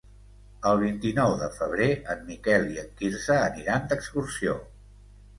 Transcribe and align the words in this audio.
El 0.67 0.79
vint-i-nou 0.83 1.33
de 1.41 1.49
febrer 1.57 1.89
en 2.13 2.23
Miquel 2.29 2.65
i 2.77 2.81
en 2.83 2.87
Quirze 3.01 3.35
aniran 3.43 3.85
d'excursió. 3.93 4.57